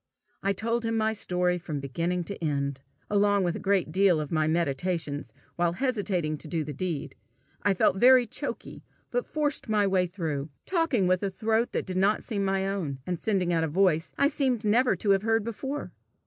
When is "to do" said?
6.39-6.63